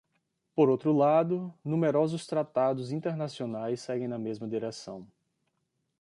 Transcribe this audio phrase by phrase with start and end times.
[0.55, 5.07] Por outro lado, numerosos tratados internacionais seguem na mesma direção.